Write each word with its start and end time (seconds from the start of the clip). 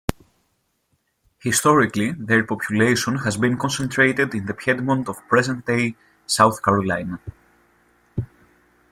Historically, 1.43 2.11
their 2.13 2.43
population 2.43 3.17
has 3.19 3.37
been 3.37 3.55
concentrated 3.55 4.33
in 4.33 4.47
the 4.47 4.53
Piedmont 4.55 5.07
of 5.07 5.27
present-day 5.29 5.93
South 6.25 6.63
Carolina. 6.63 7.19